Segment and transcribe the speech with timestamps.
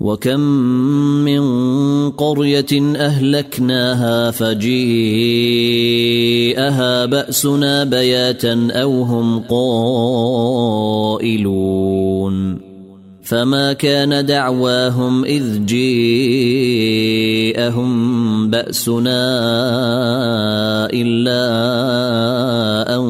[0.00, 0.40] وكم
[1.24, 1.40] من
[2.10, 4.70] قريه اهلكناها فجيءها
[7.06, 11.30] باسنا بياتا أو هم قائلون
[13.22, 16.30] فما كان دعواهم اذ جيءهم
[18.50, 19.30] باسنا
[20.92, 21.46] الا
[22.96, 23.04] ان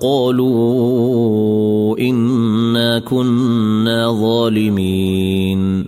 [0.00, 5.87] قالوا انا كنا ظالمين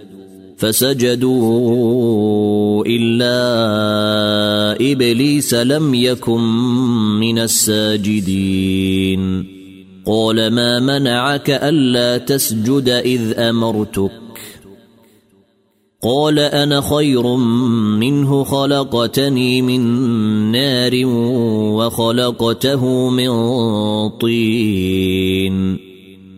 [0.61, 2.05] فسجدوا
[2.85, 3.31] إلا
[4.91, 6.41] إبليس لم يكن
[7.19, 9.45] من الساجدين.
[10.05, 14.11] قال ما منعك ألا تسجد إذ أمرتك؟
[16.03, 17.35] قال أنا خير
[17.97, 19.81] منه خلقتني من
[20.51, 21.05] نار
[21.75, 23.29] وخلقته من
[24.09, 25.90] طين.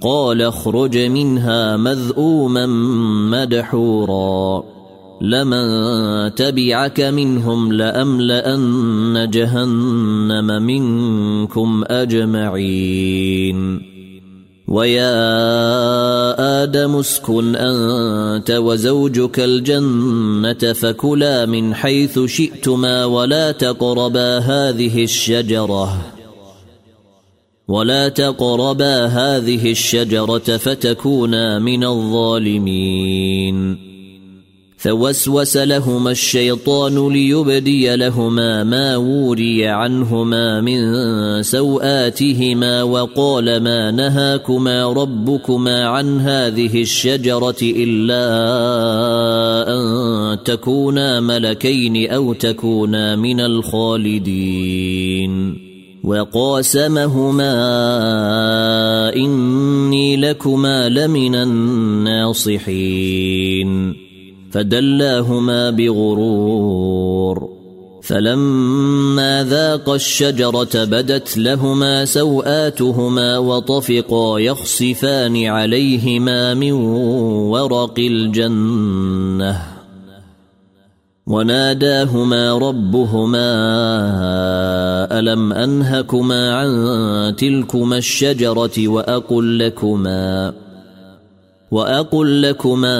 [0.00, 2.66] قال اخرج منها مذءوما
[3.30, 4.62] مدحورا.
[5.20, 5.64] لمن
[6.34, 13.80] تبعك منهم لأملأن جهنم منكم أجمعين.
[14.68, 26.15] ويا آدم اسكن أنت وزوجك الجنة فكلا من حيث شئتما ولا تقربا هذه الشجرة.
[27.68, 33.56] ولا تقربا هذه الشجرة فتكونا من الظالمين.
[34.76, 40.78] فوسوس لهما الشيطان ليبدي لهما ما وري عنهما من
[41.42, 48.26] سوآتهما وقال ما نهاكما ربكما عن هذه الشجرة إلا
[49.68, 54.86] أن تكونا ملكين أو تكونا من الخالدين.
[56.06, 57.52] وقاسمهما
[59.16, 63.94] إني لكما لمن الناصحين.
[64.52, 67.48] فدلاهما بغرور.
[68.02, 79.75] فلما ذاقا الشجرة بدت لهما سوآتهما وطفقا يخصفان عليهما من ورق الجنة.
[81.26, 83.48] وناداهما ربهما
[85.18, 90.52] ألم أنهكما عن تلكما الشجرة وأقل لكما
[91.70, 92.98] وأقل لكما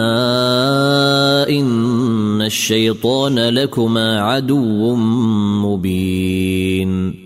[1.48, 4.94] إن الشيطان لكما عدو
[5.64, 7.25] مبين.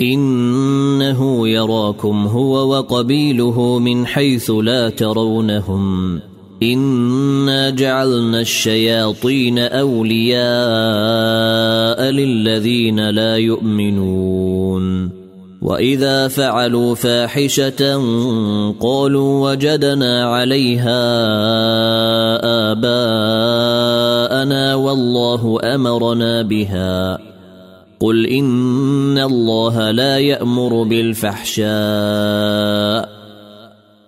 [0.00, 6.20] إنه يراكم هو وقبيله من حيث لا ترونهم.
[6.62, 10.40] إنا جعلنا الشياطين أولياء
[12.10, 15.10] للذين لا يؤمنون.
[15.62, 18.02] وإذا فعلوا فاحشة
[18.80, 21.02] قالوا وجدنا عليها
[22.72, 27.29] آباءنا والله أمرنا بها.
[28.00, 31.70] قل ان الله لا يامر بالفحشاء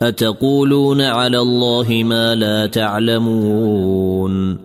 [0.03, 4.59] اتقولون على الله ما لا تعلمون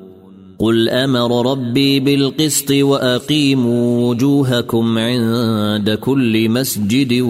[0.60, 7.22] قل أمر ربي بالقسط واقيموا وجوهكم عند كل مسجد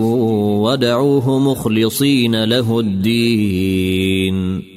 [0.61, 4.76] ودعوه مخلصين له الدين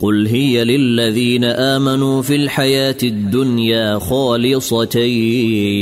[0.00, 5.00] قل هي للذين آمنوا في الحياة الدنيا خالصه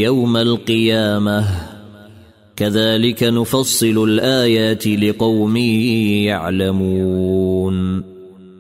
[0.03, 1.45] يوم القيامة.
[2.57, 5.57] كذلك نفصل الآيات لقوم
[6.27, 8.14] يعلمون.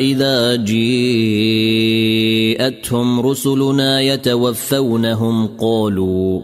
[0.00, 0.90] إذا جيءتهم
[3.20, 6.40] رسلنا يتوفونهم قالوا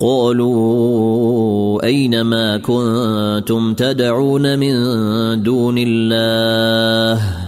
[0.00, 4.72] قالوا أين ما كنتم تدعون من
[5.42, 7.47] دون الله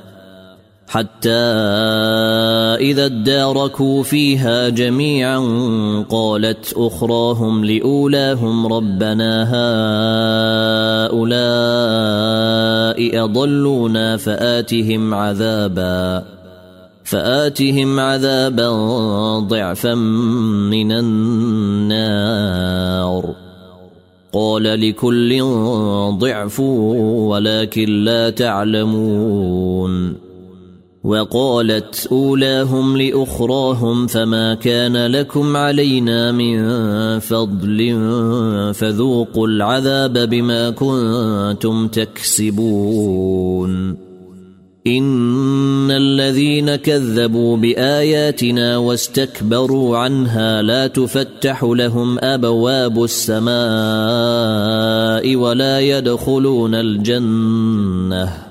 [0.91, 1.29] حتى
[2.79, 5.39] إذا اداركوا فيها جميعا
[6.09, 9.49] قالت أخراهم لأولاهم ربنا
[11.07, 16.23] هؤلاء أضلونا فآتهم عذابا
[17.03, 18.69] فآتهم عذابا
[19.39, 22.55] ضعفا من النار.
[24.33, 25.43] قال لكل
[26.19, 30.30] ضعف ولكن لا تعلمون.
[31.03, 36.59] وقالت أولاهم لأخراهم فما كان لكم علينا من
[37.19, 37.99] فضل
[38.73, 43.71] فذوقوا العذاب بما كنتم تكسبون.
[44.87, 53.55] إن الذين كذبوا بآياتنا واستكبروا عنها لا تفتح لهم أبواب السماء
[55.35, 58.50] ولا يدخلون الجنة.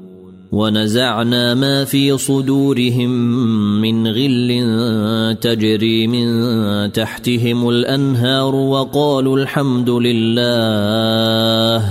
[0.51, 3.09] ونزعنا ما في صدورهم
[3.81, 6.27] من غل تجري من
[6.91, 11.85] تحتهم الأنهار وقالوا الحمد لله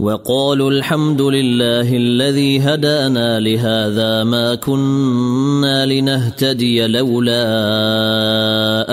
[0.00, 7.36] وقالوا الحمد لله الذي هدانا لهذا ما كنا لنهتدي لولا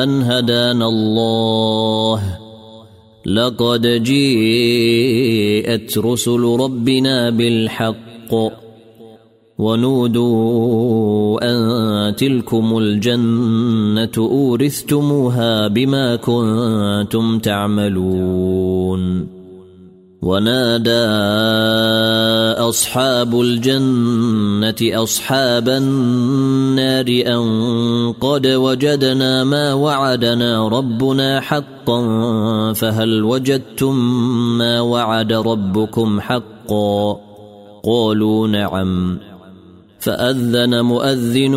[0.04, 2.40] أن هدانا الله.
[3.26, 5.18] لقد جيءت
[5.98, 8.54] رسل ربنا بالحق الحق
[9.60, 19.28] ونودوا أن تلكم الجنة أورثتموها بما كنتم تعملون
[20.22, 21.06] ونادى
[22.60, 27.44] أصحاب الجنة أصحاب النار أن
[28.22, 32.00] قد وجدنا ما وعدنا ربنا حقا
[32.74, 33.96] فهل وجدتم
[34.58, 37.29] ما وعد ربكم حقا
[37.84, 39.20] قالوا نعم.
[40.00, 41.56] فأذن مؤذن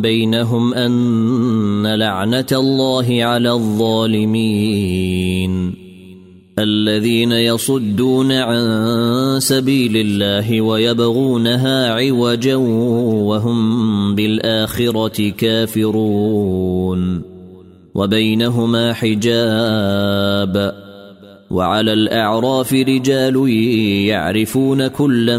[0.00, 5.04] بينهم أن لعنة الله على الظالمين.
[6.58, 17.22] الذين يصدون عن سبيل الله ويبغونها عوجا وهم بالآخرة كافرون.
[17.94, 20.83] وبينهما حجاب.
[21.50, 23.48] وعلى الأعراف رجال
[24.08, 25.38] يعرفون كلا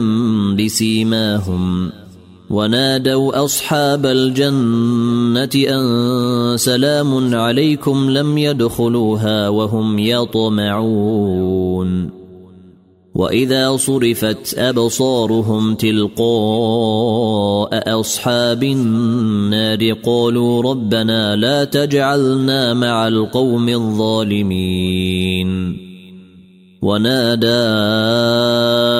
[0.55, 1.91] بسيماهم
[2.49, 11.45] ونادوا أصحاب الجنة أن سلام عليكم لم يدخلوها وهم يطمعون
[13.15, 16.25] وإذا صرفت أبصارهم تلقاء
[17.99, 25.45] أصحاب النار قالوا ربنا لا تجعلنا مع القوم الظالمين
[26.85, 27.65] ونادى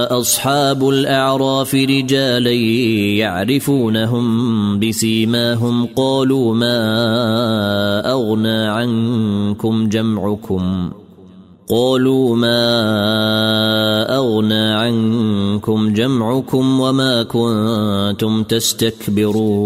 [0.10, 2.51] أصحاب الأعراف رجالا
[3.22, 4.25] يعرفونهم
[4.80, 6.80] بسيماهم قالوا ما
[8.12, 10.92] أغنى عنكم جمعكم
[11.70, 12.62] قالوا ما
[14.18, 19.65] أغنى عنكم جمعكم وما كنتم تستكبرون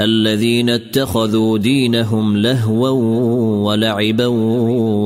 [0.00, 2.90] الذين اتخذوا دينهم لهوا
[3.66, 4.26] ولعبا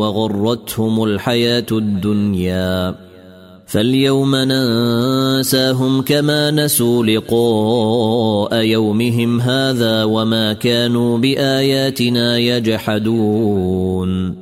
[0.00, 2.94] وغرتهم الحياة الدنيا.
[3.66, 14.41] فاليوم ننساهم كما نسوا لقاء يومهم هذا وما كانوا بآياتنا يجحدون.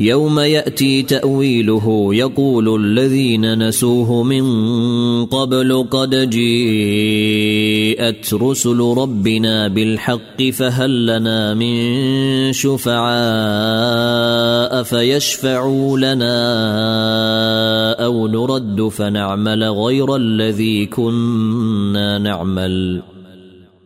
[0.00, 4.44] يوم يأتي تأويله يقول الذين نسوه من
[5.26, 7.54] قبل قد جيءت
[8.34, 13.02] رسل ربنا بالحق فهل لنا من شفعاء
[14.82, 16.34] فيشفعوا لنا
[18.04, 23.02] أو نرد فنعمل غير الذي كنا نعمل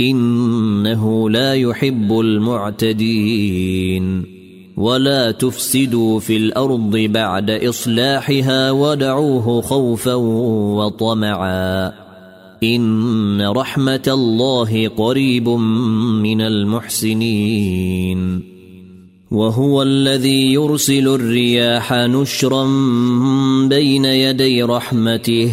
[0.00, 4.34] إنه لا يحب المعتدين.
[4.76, 11.92] ولا تفسدوا في الأرض بعد إصلاحها ودعوه خوفا وطمعا.
[12.62, 18.42] إن رحمة الله قريب من المحسنين.
[19.30, 22.64] وهو الذي يرسل الرياح نشرا
[23.68, 25.52] بين يدي رحمته.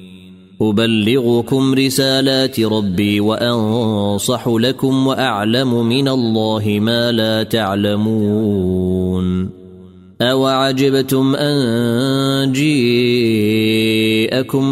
[0.61, 9.49] أبلغكم رسالات ربي وأنصح لكم وأعلم من الله ما لا تعلمون.
[10.21, 13.21] أوعجبتم أن جيءكم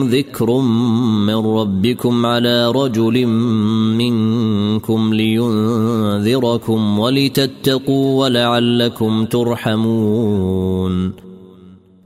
[0.09, 0.61] ذكر
[1.27, 3.25] من ربكم على رجل
[3.97, 11.28] منكم لينذركم ولتتقوا ولعلكم ترحمون.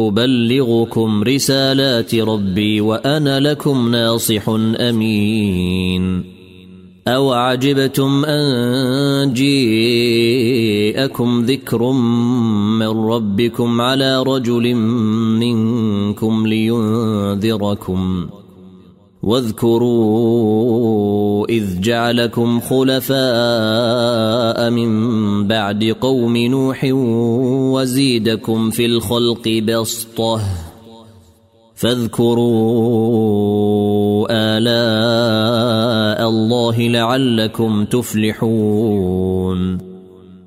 [0.00, 4.48] أبلغكم رسالات ربي وأنا لكم ناصح
[4.80, 6.24] أمين.
[7.08, 11.92] أو عجبتم أن جيءكم ذكر
[12.78, 18.26] من ربكم على رجل منكم لينذركم.
[19.22, 21.12] واذكروا
[21.48, 23.10] إذ جعلكم خلفاء
[24.70, 26.84] من بعد قوم نوح
[27.74, 30.40] وزيدكم في الخلق بسطة
[31.74, 33.06] فاذكروا
[34.30, 39.91] آلاء الله لعلكم تفلحون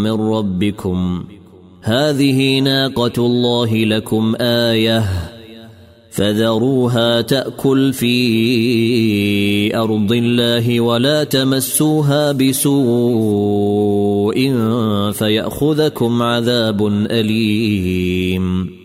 [0.03, 1.23] من ربكم.
[1.81, 5.03] هذه ناقة الله لكم آية.
[6.11, 14.35] فذروها تأكل في أرض الله ولا تمسوها بسوء
[15.11, 18.84] فيأخذكم عذاب أليم.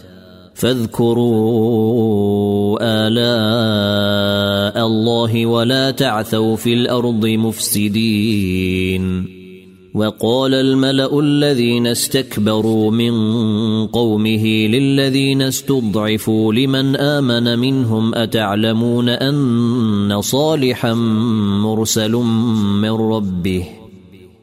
[0.61, 1.57] فاذكروا
[3.07, 9.03] آلاء الله ولا تعثوا في الأرض مفسدين.
[9.93, 13.13] وقال الملأ الذين استكبروا من
[13.87, 20.93] قومه للذين استضعفوا لمن آمن منهم أتعلمون أن صالحا
[21.63, 22.11] مرسل
[22.81, 23.80] من ربه؟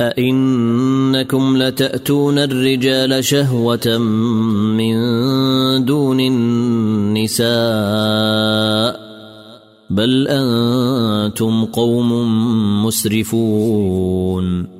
[0.00, 3.98] أئنكم لتأتون الرجال شهوة
[4.78, 4.94] من
[5.84, 7.50] دون النساء
[9.90, 12.12] بل أنتم قوم
[12.86, 14.79] مسرفون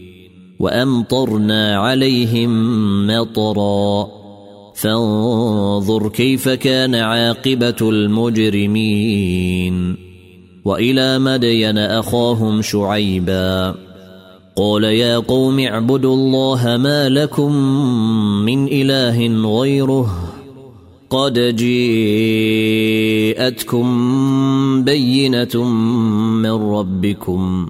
[0.61, 2.51] وأمطرنا عليهم
[3.07, 4.07] مطرا.
[4.75, 9.95] فانظر كيف كان عاقبة المجرمين.
[10.65, 13.75] وإلى مدين أخاهم شعيبا.
[14.55, 17.55] قال يا قوم اعبدوا الله ما لكم
[18.45, 19.27] من إله
[19.59, 20.33] غيره.
[21.09, 22.03] قد جيءتكم
[24.83, 25.63] بينة
[26.43, 27.69] من ربكم.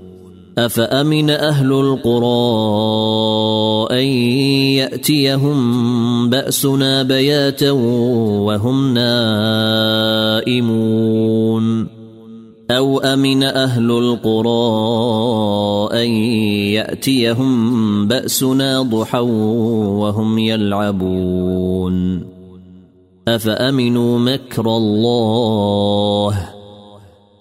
[0.57, 2.27] أفأمن أهل القرى
[3.91, 4.05] أن
[4.77, 10.61] يأتيهم بأسنا بياتا وهم نائمون؟
[12.71, 14.59] أو أمن أهل القرى
[16.03, 16.09] أن
[16.73, 22.23] يأتيهم بأسنا ضحى وهم يلعبون؟
[23.27, 26.60] أفأمنوا مكر الله؟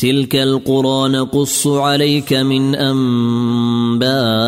[0.00, 4.40] تلك القرى نقص عليك من أنبائها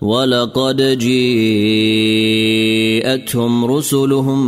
[0.00, 1.24] ولقد جيءتهم
[3.64, 4.40] رسلهم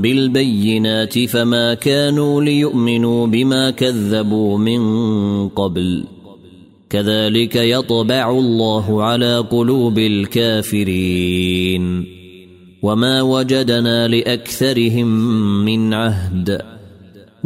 [0.00, 4.82] بالبينات فما كانوا ليؤمنوا بما كذبوا من
[5.48, 6.04] قبل
[6.90, 11.24] كذلك يطبع الله على قلوب الكافرين
[12.82, 15.06] وما وجدنا لأكثرهم
[15.64, 16.77] من عهد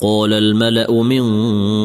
[0.00, 1.24] قال الملأ من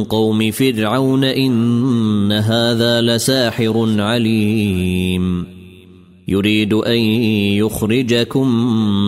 [0.03, 5.45] قوم فرعون إن هذا لساحر عليم.
[6.27, 6.99] يريد أن
[7.57, 8.47] يخرجكم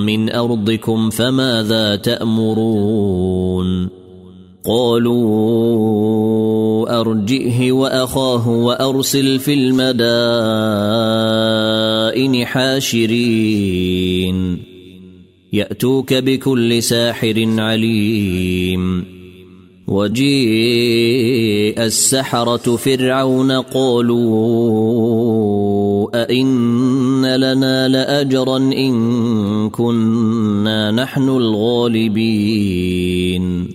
[0.06, 3.90] من أرضكم فماذا تأمرون؟
[4.66, 6.02] قالوا
[7.00, 10.06] أرجئه وأخاه وأرسل في المدائن
[12.46, 13.12] حاشرين.
[15.54, 19.06] يأتوك بكل ساحر عليم.
[19.88, 24.22] وجيء السحرة فرعون قالوا
[26.24, 33.68] أئن لنا لأجرا إن كنا نحن الغالبين.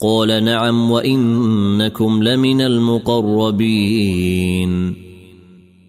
[0.00, 5.05] قال نعم وإنكم لمن المقربين.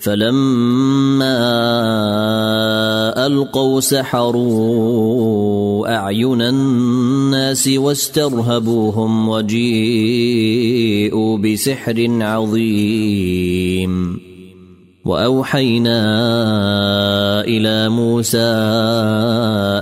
[0.00, 1.36] فلما
[3.26, 9.78] ألقوا سحروا أعين الناس واسترهبوهم وجيءوا
[11.38, 14.20] بسحر عظيم.
[15.04, 16.00] وأوحينا
[17.44, 18.52] إلى موسى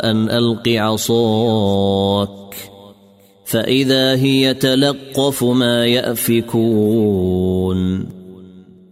[0.05, 2.29] أن ألق عصاك.
[3.45, 7.79] فإذا هي تلقف ما يأفكون.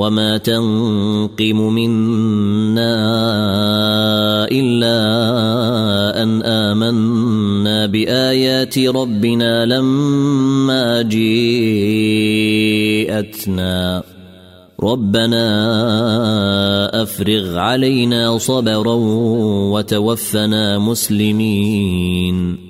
[0.00, 2.96] وما تنقم منا
[4.48, 5.00] الا
[6.22, 11.62] ان امنا بايات ربنا لما جيءتنا
[14.80, 15.46] ربنا
[17.02, 18.94] افرغ علينا صبرا
[19.72, 22.69] وتوفنا مسلمين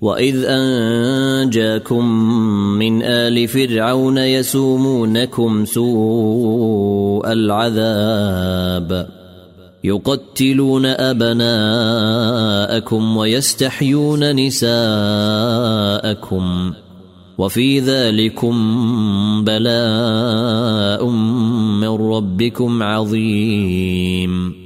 [0.00, 2.08] واذ انجاكم
[2.78, 9.08] من ال فرعون يسومونكم سوء العذاب
[9.84, 11.96] يقتلون ابناءكم
[13.16, 14.72] ويستحيون نساءكم
[17.38, 18.54] وفي ذلكم
[19.44, 21.06] بلاء
[21.80, 24.65] من ربكم عظيم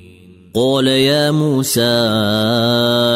[0.53, 1.81] قال يا موسى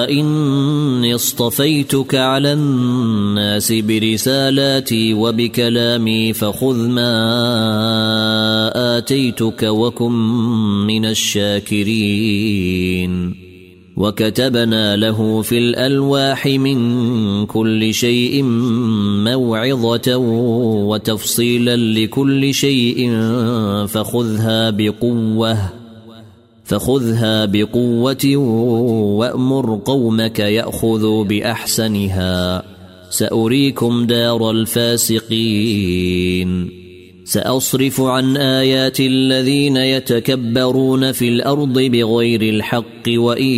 [0.10, 7.12] إني اصطفيتك على الناس برسالاتي وبكلامي فخذ ما
[8.98, 10.12] آتيتك وكن
[10.88, 12.26] من الشاكرين.
[13.98, 18.44] وكتبنا له في الألواح من كل شيء
[19.24, 20.18] موعظة
[20.88, 23.12] وتفصيلا لكل شيء
[23.88, 25.85] فخذها بقوة.
[26.66, 28.36] فخذها بقوة
[29.18, 32.64] وأمر قومك يأخذوا بأحسنها.
[33.10, 36.06] سأريكم دار الفاسقين.
[37.26, 43.54] سأصرف عن آيات الذين يتكبرون في الأرض بغير الحق وإن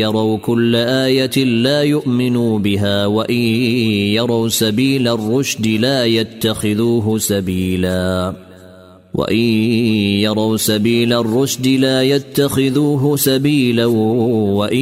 [0.00, 3.44] يروا كل آية لا يؤمنوا بها وإن
[4.16, 8.43] يروا سبيل الرشد لا يتخذوه سبيلا.
[9.14, 9.38] وان
[10.26, 14.76] يروا سبيل الرشد لا يتخذوه سبيلا وان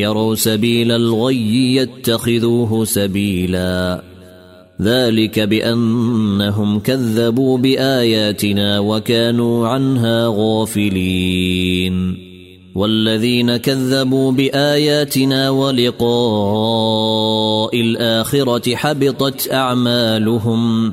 [0.00, 4.02] يروا سبيل الغي يتخذوه سبيلا
[4.82, 12.16] ذلك بانهم كذبوا باياتنا وكانوا عنها غافلين
[12.74, 16.10] والذين كذبوا باياتنا ولقاء
[17.80, 20.92] الاخره حبطت اعمالهم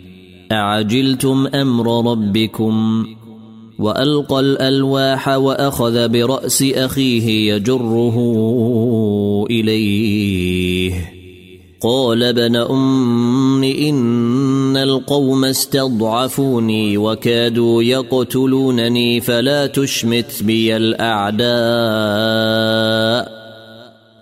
[0.51, 3.05] أعجلتم أمر ربكم؟
[3.79, 8.17] وألقى الألواح وأخذ برأس أخيه يجره
[9.49, 11.11] إليه.
[11.81, 21.51] قال ابن أم إن القوم استضعفوني وكادوا يقتلونني فلا تشمت بي الأعداء.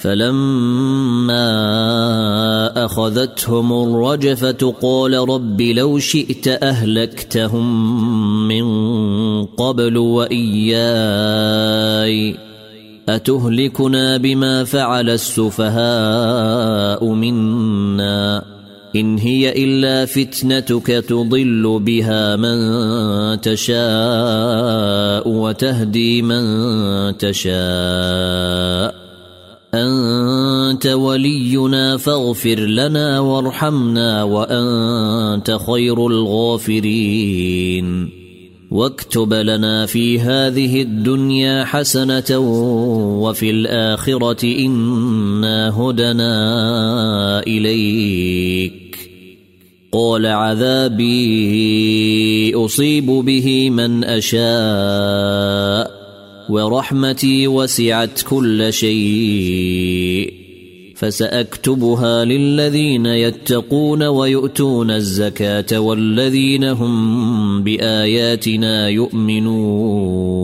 [0.00, 1.44] فلما
[2.84, 7.68] أخذتهم الرجفة قال رب لو شئت أهلكتهم
[8.48, 8.64] من
[9.44, 10.80] قبل وإياي.
[13.08, 18.44] أتهلكنا بما فعل السفهاء منا؟
[18.96, 22.56] إن هي إلا فتنتك تضل بها من
[23.40, 26.42] تشاء وتهدي من
[27.18, 28.99] تشاء.
[29.74, 38.08] أنت ولينا فاغفر لنا وارحمنا وأنت خير الغافرين.
[38.70, 42.38] واكتب لنا في هذه الدنيا حسنة
[43.18, 49.10] وفي الآخرة إنا هدنا إليك.
[49.92, 51.14] قال عذابي
[52.54, 55.99] أصيب به من أشاء.
[56.50, 60.32] ورحمتي وسعت كل شيء.
[60.96, 70.39] فسأكتبها للذين يتقون ويؤتون الزكاة والذين هم بآياتنا يؤمنون.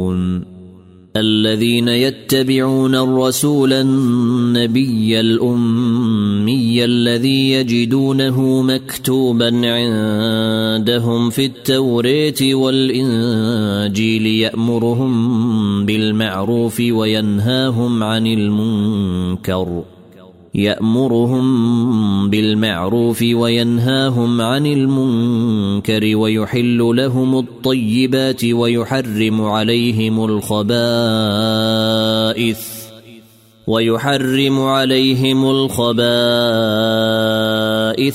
[1.20, 18.02] الذين يتبعون الرسول النبي الأمي الذي يجدونه مكتوبا عندهم في التوراه والإنجيل يأمرهم بالمعروف وينهاهم
[18.02, 19.95] عن المنكر.
[20.56, 30.76] يأمرهم بالمعروف وينهاهم عن المنكر ويحل لهم الطيبات ويحرم عليهم الخبائث
[33.66, 35.92] ويحرم عليهم الخبائث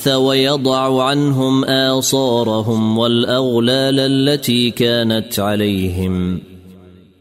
[0.08, 6.51] ويضع عنهم آصارهم والأغلال التي كانت عليهم ۖ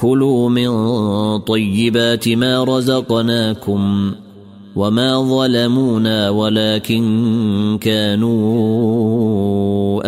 [0.00, 0.68] كلوا من
[1.38, 4.12] طيبات ما رزقناكم
[4.76, 8.30] وما ظلمونا ولكن كانوا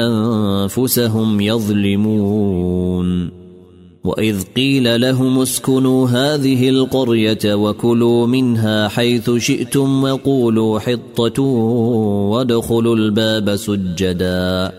[0.06, 3.30] أنفسهم يظلمون.
[4.04, 11.42] وإذ قيل لهم اسكنوا هذه القرية وكلوا منها حيث شئتم وقولوا حطة
[12.32, 14.72] وادخلوا الباب سجدا.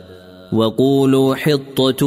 [0.55, 2.05] وقولوا حطة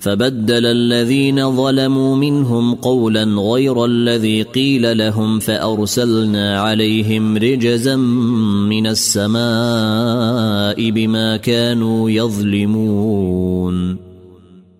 [0.00, 7.96] فبدل الذين ظلموا منهم قولا غير الذي قيل لهم فأرسلنا عليهم رجزا
[8.66, 14.11] من السماء بما كانوا يظلمون.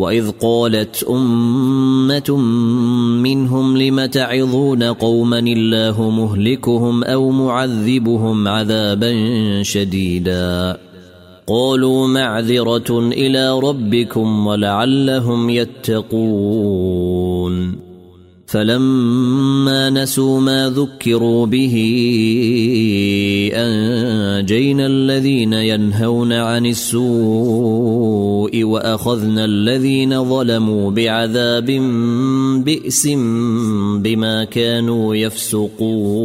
[0.00, 2.36] واذ قالت امه
[3.22, 9.12] منهم لم تعظون قوما الله مهلكهم أو معذبهم عذابا
[9.62, 10.76] شديدا
[11.46, 17.10] قالوا معذره إلى ربكم ولعلهم يتقون
[18.50, 21.74] فلما نسوا ما ذكروا به
[23.54, 31.66] أنجينا الذين ينهون عن السوء وأخذنا الذين ظلموا بعذاب
[32.64, 33.06] بئس
[33.96, 36.20] بما كانوا يفسقون.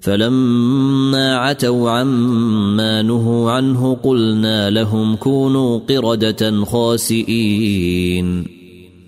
[0.00, 8.61] فلما عتوا عما نهوا عنه قلنا لهم كونوا قردة خاسئين.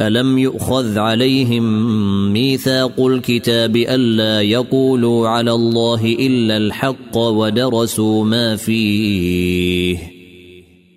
[0.00, 1.62] الم يؤخذ عليهم
[2.32, 9.98] ميثاق الكتاب الا يقولوا على الله الا الحق ودرسوا ما فيه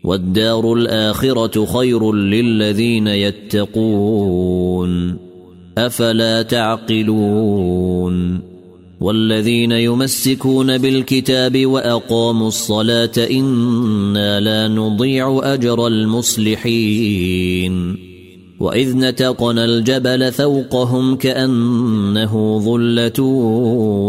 [0.03, 4.89] والدار الاخره خير للذين يتقون
[5.77, 7.99] افلا تعقلون
[9.01, 17.29] والذين يمسكون بالكتاب واقاموا الصلاه أنا لا نضيع اجر المصلحين
[18.60, 23.24] وإذ نتقنا الجبل فوقهم كأنه ظلة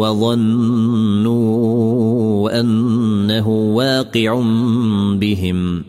[0.01, 1.71] وظنوا
[2.61, 4.43] أنه واقع
[5.15, 5.83] بهم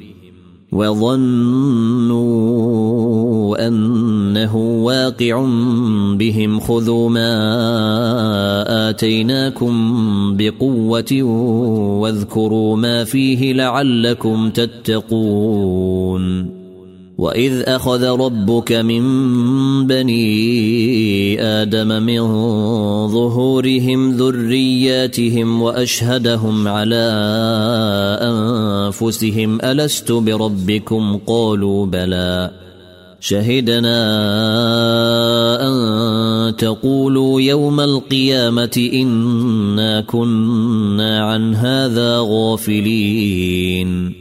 [0.72, 2.22] وظنوا
[3.68, 5.46] أنه واقع
[6.16, 7.30] بهم خذوا ما
[8.90, 9.74] آتيناكم
[10.38, 11.24] بقوة
[12.02, 16.61] واذكروا ما فيه لعلكم تتقون
[17.22, 19.04] واذ اخذ ربك من
[19.88, 22.22] بني آدم من
[23.08, 27.06] ظهورهم ذرياتهم واشهدهم على
[28.22, 32.52] انفسهم الست بربكم قالوا بلى
[33.20, 34.02] شهدنا
[35.68, 44.21] ان تقولوا يوم القيامه انا كنا عن هذا غافلين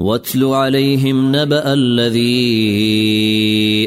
[0.00, 2.30] واتل عليهم نبأ الذي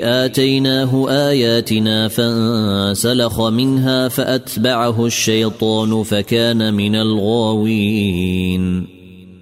[0.04, 8.88] آتيناه آياتنا فانسلخ منها فأتبعه الشيطان فكان من الغاوين.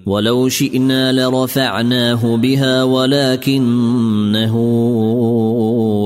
[0.05, 4.55] ولو شئنا لرفعناه بها ولكنه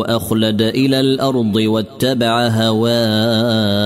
[0.06, 3.86] أخلد إلى الأرض واتبع هواه.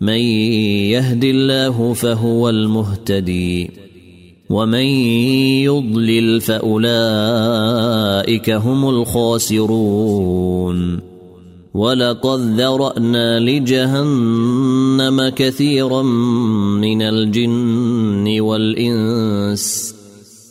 [0.00, 0.18] من
[0.94, 3.70] يهد الله فهو المهتدي
[4.50, 4.86] ومن
[5.64, 6.90] يضلل فأولئك
[8.50, 10.38] هم الخاسرون
[11.74, 16.02] ولقد ذرأنا لجهنم كثيرا
[16.82, 19.97] من الجن والإنس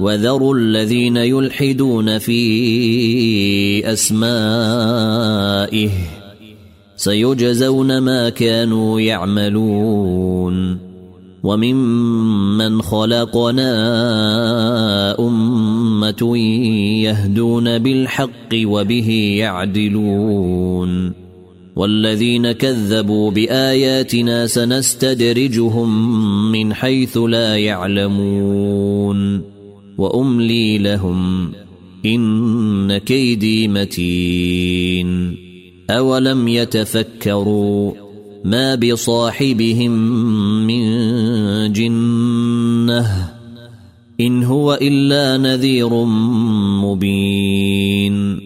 [0.00, 5.90] وذروا الذين يلحدون في أسمائه
[6.96, 10.78] سيجزون ما كانوا يعملون
[11.42, 13.70] وممن خلقنا
[15.18, 16.38] أمة
[17.02, 21.12] يهدون بالحق وبه يعدلون
[21.76, 26.12] والذين كذبوا بآياتنا سنستدرجهم
[26.52, 29.55] من حيث لا يعلمون
[29.98, 31.52] وأملي لهم
[32.04, 35.36] إن كيدي متين
[35.90, 37.92] أولم يتفكروا
[38.44, 39.92] ما بصاحبهم
[40.66, 40.82] من
[41.72, 43.32] جنة
[44.20, 46.04] إن هو إلا نذير
[46.84, 48.45] مبين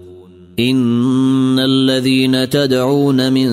[0.69, 3.49] إن الذين تدعون من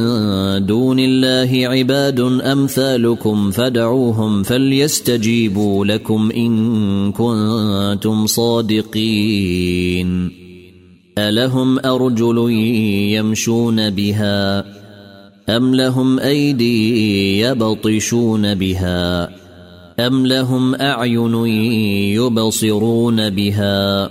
[0.67, 10.09] دون الله عباد أمثالكم فدعوهم فليستجيبوا لكم إن كنتم صادقين.
[11.19, 12.51] ألهم أرجل
[13.17, 14.65] يمشون بها
[15.49, 19.29] أم لهم أيدي يبطشون بها
[20.01, 21.35] أم لهم أعين
[22.15, 24.11] يبصرون بها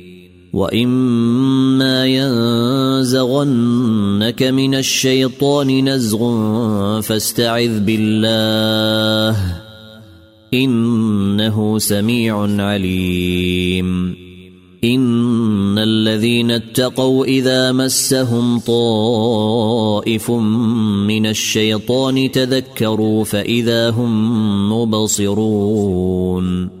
[0.53, 2.05] واما
[3.01, 6.21] ينزغنك من الشيطان نزغ
[7.01, 9.37] فاستعذ بالله
[10.53, 14.15] انه سميع عليم
[14.83, 26.80] ان الذين اتقوا اذا مسهم طائف من الشيطان تذكروا فاذا هم مبصرون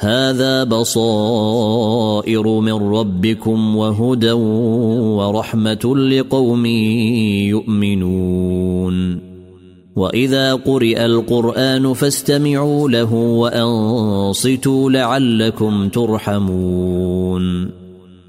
[0.00, 6.66] هذا بصائر من ربكم وهدى ورحمة لقوم
[7.46, 9.28] يؤمنون.
[9.96, 17.77] وإذا قرئ القرآن فاستمعوا له وأنصتوا لعلكم ترحمون.